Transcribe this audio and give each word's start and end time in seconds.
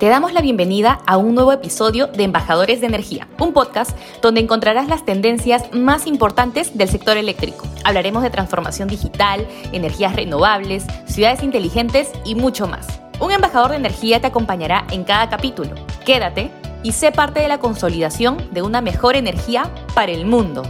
Te 0.00 0.08
damos 0.08 0.32
la 0.32 0.40
bienvenida 0.40 1.02
a 1.06 1.18
un 1.18 1.34
nuevo 1.34 1.52
episodio 1.52 2.06
de 2.06 2.24
Embajadores 2.24 2.80
de 2.80 2.86
Energía, 2.86 3.28
un 3.38 3.52
podcast 3.52 3.94
donde 4.22 4.40
encontrarás 4.40 4.88
las 4.88 5.04
tendencias 5.04 5.74
más 5.74 6.06
importantes 6.06 6.74
del 6.78 6.88
sector 6.88 7.18
eléctrico. 7.18 7.66
Hablaremos 7.84 8.22
de 8.22 8.30
transformación 8.30 8.88
digital, 8.88 9.46
energías 9.72 10.16
renovables, 10.16 10.86
ciudades 11.04 11.42
inteligentes 11.42 12.12
y 12.24 12.34
mucho 12.34 12.66
más. 12.66 12.86
Un 13.20 13.30
embajador 13.30 13.72
de 13.72 13.76
energía 13.76 14.22
te 14.22 14.28
acompañará 14.28 14.86
en 14.90 15.04
cada 15.04 15.28
capítulo. 15.28 15.74
Quédate 16.06 16.50
y 16.82 16.92
sé 16.92 17.12
parte 17.12 17.40
de 17.40 17.48
la 17.48 17.60
consolidación 17.60 18.38
de 18.52 18.62
una 18.62 18.80
mejor 18.80 19.16
energía 19.16 19.70
para 19.94 20.12
el 20.12 20.24
mundo. 20.24 20.62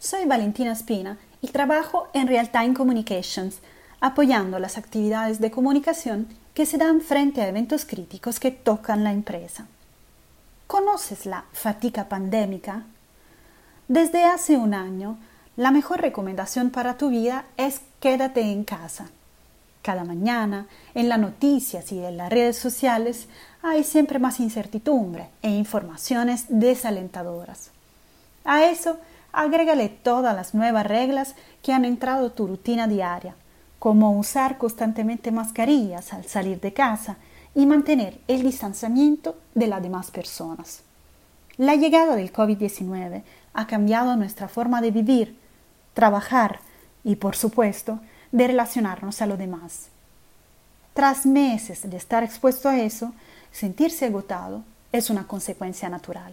Soy 0.00 0.24
Valentina 0.24 0.74
Spina 0.74 1.18
y 1.42 1.48
trabajo 1.48 2.08
en 2.14 2.26
Real 2.26 2.50
Time 2.50 2.72
Communications, 2.72 3.58
apoyando 4.00 4.58
las 4.58 4.78
actividades 4.78 5.40
de 5.40 5.50
comunicación 5.50 6.26
que 6.54 6.64
se 6.64 6.78
dan 6.78 7.02
frente 7.02 7.42
a 7.42 7.48
eventos 7.48 7.84
críticos 7.84 8.40
que 8.40 8.50
tocan 8.50 9.04
la 9.04 9.12
empresa. 9.12 9.66
¿Conoces 10.66 11.26
la 11.26 11.44
fatiga 11.52 12.08
pandémica? 12.08 12.84
Desde 13.88 14.24
hace 14.24 14.56
un 14.56 14.72
año, 14.72 15.18
la 15.56 15.70
mejor 15.70 16.00
recomendación 16.00 16.70
para 16.70 16.96
tu 16.96 17.10
vida 17.10 17.44
es 17.58 17.82
quédate 18.00 18.40
en 18.40 18.64
casa. 18.64 19.10
Cada 19.82 20.04
mañana, 20.04 20.66
en 20.94 21.10
las 21.10 21.18
noticias 21.18 21.92
y 21.92 22.02
en 22.02 22.16
las 22.16 22.30
redes 22.30 22.56
sociales, 22.56 23.28
hay 23.62 23.84
siempre 23.84 24.18
más 24.18 24.40
incertidumbre 24.40 25.28
e 25.42 25.50
informaciones 25.50 26.46
desalentadoras. 26.48 27.70
A 28.44 28.64
eso 28.64 28.98
agrégale 29.32 29.88
todas 29.88 30.34
las 30.34 30.54
nuevas 30.54 30.86
reglas 30.86 31.34
que 31.62 31.72
han 31.72 31.84
entrado 31.84 32.26
a 32.26 32.34
tu 32.34 32.46
rutina 32.46 32.88
diaria, 32.88 33.34
como 33.78 34.18
usar 34.18 34.58
constantemente 34.58 35.32
mascarillas 35.32 36.12
al 36.12 36.24
salir 36.26 36.60
de 36.60 36.72
casa 36.72 37.16
y 37.54 37.66
mantener 37.66 38.20
el 38.28 38.42
distanciamiento 38.42 39.36
de 39.54 39.66
las 39.66 39.82
demás 39.82 40.10
personas. 40.10 40.82
La 41.56 41.74
llegada 41.74 42.16
del 42.16 42.32
COVID-19 42.32 43.22
ha 43.52 43.66
cambiado 43.66 44.16
nuestra 44.16 44.48
forma 44.48 44.80
de 44.80 44.90
vivir, 44.90 45.38
trabajar 45.94 46.60
y, 47.04 47.16
por 47.16 47.36
supuesto, 47.36 48.00
de 48.32 48.46
relacionarnos 48.46 49.20
a 49.20 49.26
los 49.26 49.38
demás. 49.38 49.88
Tras 50.94 51.26
meses 51.26 51.88
de 51.88 51.96
estar 51.96 52.22
expuesto 52.22 52.68
a 52.68 52.78
eso, 52.78 53.12
sentirse 53.52 54.06
agotado 54.06 54.62
es 54.92 55.10
una 55.10 55.26
consecuencia 55.26 55.88
natural. 55.88 56.32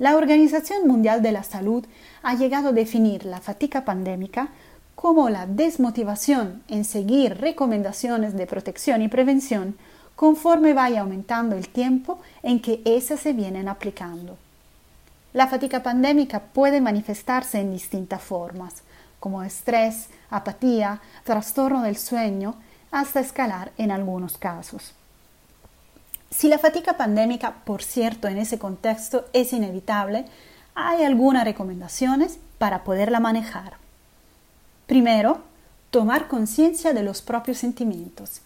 La 0.00 0.16
Organización 0.16 0.88
Mundial 0.88 1.20
de 1.20 1.30
la 1.30 1.42
Salud 1.42 1.84
ha 2.22 2.34
llegado 2.34 2.70
a 2.70 2.72
definir 2.72 3.26
la 3.26 3.38
fatiga 3.38 3.84
pandémica 3.84 4.48
como 4.94 5.28
la 5.28 5.44
desmotivación 5.44 6.62
en 6.68 6.86
seguir 6.86 7.36
recomendaciones 7.36 8.34
de 8.34 8.46
protección 8.46 9.02
y 9.02 9.08
prevención 9.08 9.76
conforme 10.16 10.72
vaya 10.72 11.02
aumentando 11.02 11.54
el 11.54 11.68
tiempo 11.68 12.18
en 12.42 12.62
que 12.62 12.80
ésas 12.86 13.20
se 13.20 13.34
vienen 13.34 13.68
aplicando. 13.68 14.38
La 15.34 15.48
fatiga 15.48 15.82
pandémica 15.82 16.40
puede 16.40 16.80
manifestarse 16.80 17.60
en 17.60 17.70
distintas 17.70 18.22
formas, 18.22 18.76
como 19.18 19.42
estrés, 19.42 20.08
apatía, 20.30 21.02
trastorno 21.24 21.82
del 21.82 21.98
sueño, 21.98 22.54
hasta 22.90 23.20
escalar 23.20 23.70
en 23.76 23.90
algunos 23.90 24.38
casos. 24.38 24.94
Si 26.30 26.48
la 26.48 26.58
fatiga 26.58 26.96
pandémica, 26.96 27.56
por 27.64 27.82
cierto, 27.82 28.28
en 28.28 28.38
ese 28.38 28.58
contexto 28.58 29.26
es 29.32 29.52
inevitable, 29.52 30.26
hay 30.74 31.02
algunas 31.02 31.44
recomendaciones 31.44 32.38
para 32.58 32.84
poderla 32.84 33.18
manejar. 33.18 33.74
Primero, 34.86 35.42
tomar 35.90 36.28
conciencia 36.28 36.94
de 36.94 37.02
los 37.02 37.20
propios 37.20 37.58
sentimientos, 37.58 38.42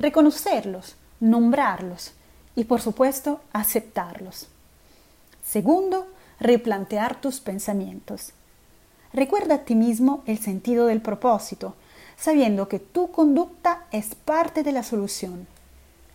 reconocerlos, 0.00 0.96
nombrarlos 1.20 2.12
y, 2.56 2.64
por 2.64 2.80
supuesto, 2.80 3.40
aceptarlos. 3.52 4.48
Segundo, 5.44 6.08
replantear 6.40 7.20
tus 7.20 7.38
pensamientos. 7.38 8.32
Recuerda 9.12 9.54
a 9.54 9.64
ti 9.64 9.76
mismo 9.76 10.22
el 10.26 10.38
sentido 10.38 10.86
del 10.86 11.00
propósito, 11.00 11.76
sabiendo 12.16 12.68
que 12.68 12.80
tu 12.80 13.12
conducta 13.12 13.86
es 13.92 14.16
parte 14.16 14.64
de 14.64 14.72
la 14.72 14.82
solución 14.82 15.46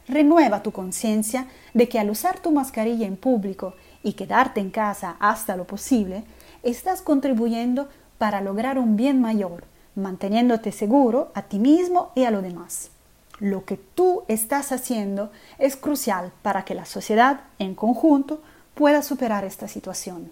Renueva 0.08 0.64
tu 0.64 0.72
conciencia 0.72 1.48
de 1.74 1.88
que 1.88 2.00
al 2.00 2.10
usar 2.10 2.40
tu 2.40 2.52
mascarilla 2.52 3.08
en 3.08 3.16
público 3.16 3.76
y 4.04 4.14
quedarte 4.14 4.60
en 4.60 4.70
casa 4.70 5.16
hasta 5.20 5.56
lo 5.56 5.66
posible, 5.66 6.24
estás 6.62 7.02
contribuyendo 7.02 7.88
para 8.18 8.42
lograr 8.42 8.78
un 8.78 8.96
bien 8.96 9.22
mayor, 9.22 9.64
manteniéndote 9.96 10.72
seguro 10.72 11.32
a 11.34 11.44
ti 11.44 11.60
mismo 11.60 12.12
y 12.16 12.26
a 12.26 12.32
los 12.32 12.44
demás. 12.44 12.90
Lo 13.40 13.66
que 13.66 13.78
tú 13.78 14.24
estás 14.28 14.72
haciendo 14.72 15.32
es 15.58 15.76
crucial 15.76 16.32
para 16.42 16.66
que 16.66 16.76
la 16.76 16.86
sociedad 16.86 17.42
en 17.60 17.76
conjunto 17.76 18.42
pueda 18.76 19.02
superar 19.02 19.44
esta 19.44 19.68
situación. 19.68 20.30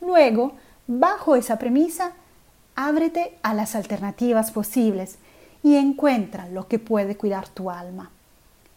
Luego, 0.00 0.52
bajo 0.86 1.36
esa 1.36 1.58
premisa, 1.58 2.12
ábrete 2.74 3.38
a 3.42 3.54
las 3.54 3.74
alternativas 3.74 4.50
posibles 4.50 5.18
y 5.62 5.76
encuentra 5.76 6.48
lo 6.48 6.68
que 6.68 6.78
puede 6.78 7.16
cuidar 7.16 7.48
tu 7.48 7.70
alma. 7.70 8.10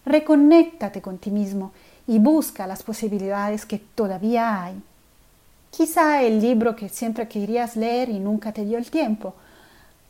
Reconéctate 0.05 1.01
con 1.01 1.17
ti 1.17 1.31
mismo 1.31 1.71
y 2.07 2.19
busca 2.19 2.67
las 2.67 2.83
posibilidades 2.83 3.65
que 3.65 3.79
todavía 3.79 4.63
hay. 4.63 4.81
Quizá 5.69 6.21
el 6.23 6.41
libro 6.41 6.75
que 6.75 6.89
siempre 6.89 7.27
querías 7.27 7.75
leer 7.75 8.09
y 8.09 8.19
nunca 8.19 8.51
te 8.51 8.65
dio 8.65 8.77
el 8.77 8.89
tiempo. 8.91 9.33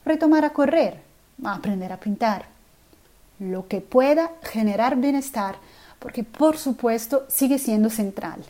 Retomar 0.06 0.46
a 0.46 0.52
correr, 0.52 1.02
aprender 1.44 1.92
a 1.92 2.00
pintar. 2.00 2.46
Lo 3.40 3.68
que 3.68 3.82
pueda 3.82 4.32
generar 4.44 4.96
bienestar, 4.96 5.56
porque 6.00 6.24
por 6.24 6.58
supuesto 6.58 7.26
sigue 7.28 7.60
siendo 7.60 7.90
central. 7.90 8.44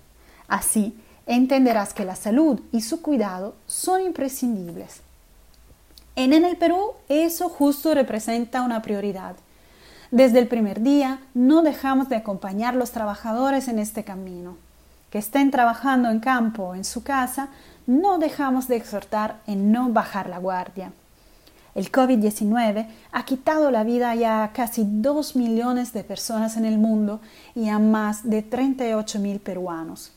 Así 0.47 0.96
entenderás 1.25 1.94
que 1.94 2.06
la 2.06 2.16
salud 2.16 2.62
y 2.72 2.81
su 2.81 3.01
cuidado 3.01 3.56
son 3.68 4.01
imprescindibles. 4.01 5.01
En 6.16 6.34
el 6.34 6.57
Perú 6.57 6.91
eso 7.09 7.50
justo 7.50 7.94
representa 7.94 8.62
una 8.62 8.81
prioridad. 8.81 9.35
Desde 10.12 10.40
el 10.40 10.50
primer 10.50 10.82
día 10.82 11.20
no 11.34 11.62
dejamos 11.62 12.10
de 12.10 12.18
acompañar 12.18 12.74
a 12.74 12.78
los 12.78 12.92
trabajadores 12.92 13.70
en 13.70 13.80
este 13.80 14.04
camino. 14.04 14.58
Que 15.10 15.20
estén 15.20 15.52
trabajando 15.52 16.10
en 16.10 16.20
campo 16.20 16.64
o 16.64 16.76
en 16.76 16.84
su 16.84 17.02
casa, 17.02 17.48
no 17.88 18.18
dejamos 18.18 18.68
de 18.68 18.76
exhortar 18.76 19.40
en 19.48 19.72
no 19.72 19.90
bajar 19.90 20.28
la 20.28 20.38
guardia. 20.38 20.92
El 21.76 21.90
COVID-19 21.90 22.88
ha 23.14 23.24
quitado 23.24 23.72
la 23.72 23.86
vida 23.86 24.14
ya 24.16 24.44
a 24.44 24.52
casi 24.52 24.84
2 24.86 25.38
millones 25.38 25.94
de 25.94 26.04
personas 26.04 26.58
en 26.58 26.66
el 26.66 26.78
mundo 26.78 27.22
y 27.56 27.70
a 27.70 27.80
más 27.80 28.30
de 28.30 28.42
38 28.42 29.18
mil 29.20 29.40
peruanos. 29.40 30.12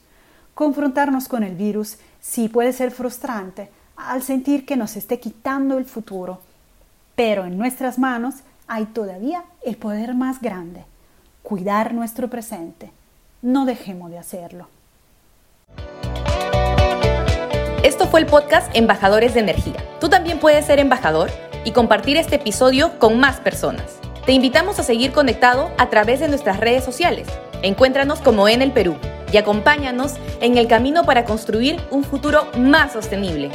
Confrontarnos 0.54 1.28
con 1.28 1.44
el 1.44 1.54
virus 1.54 1.98
sí 2.20 2.48
puede 2.48 2.72
ser 2.72 2.90
frustrante 2.90 3.70
al 3.96 4.24
sentir 4.24 4.66
que 4.66 4.76
nos 4.76 4.96
esté 4.96 5.20
quitando 5.20 5.78
el 5.78 5.84
futuro, 5.84 6.40
pero 7.14 7.44
en 7.44 7.56
nuestras 7.56 7.96
manos 7.96 8.36
hay 8.66 8.86
todavía 8.86 9.44
el 9.64 9.76
poder 9.76 10.14
más 10.14 10.40
grande, 10.40 10.84
cuidar 11.42 11.92
nuestro 11.92 12.28
presente. 12.28 12.90
No 13.42 13.66
dejemos 13.66 14.10
de 14.10 14.18
hacerlo. 14.18 14.68
Esto 17.82 18.06
fue 18.06 18.20
el 18.20 18.26
podcast 18.26 18.74
Embajadores 18.74 19.34
de 19.34 19.40
Energía. 19.40 19.76
Tú 20.00 20.08
también 20.08 20.38
puedes 20.38 20.64
ser 20.64 20.78
embajador 20.78 21.30
y 21.64 21.72
compartir 21.72 22.16
este 22.16 22.36
episodio 22.36 22.98
con 22.98 23.20
más 23.20 23.40
personas. 23.40 23.98
Te 24.24 24.32
invitamos 24.32 24.78
a 24.78 24.82
seguir 24.82 25.12
conectado 25.12 25.70
a 25.76 25.90
través 25.90 26.20
de 26.20 26.28
nuestras 26.28 26.58
redes 26.58 26.82
sociales. 26.82 27.28
Encuéntranos 27.62 28.20
como 28.20 28.48
en 28.48 28.62
el 28.62 28.72
Perú 28.72 28.96
y 29.30 29.36
acompáñanos 29.36 30.14
en 30.40 30.56
el 30.56 30.66
camino 30.66 31.04
para 31.04 31.26
construir 31.26 31.78
un 31.90 32.04
futuro 32.04 32.46
más 32.56 32.92
sostenible. 32.92 33.50